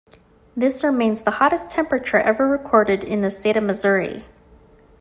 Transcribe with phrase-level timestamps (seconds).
[0.57, 4.25] This remains the hottest temperature ever recorded in the state of Missouri.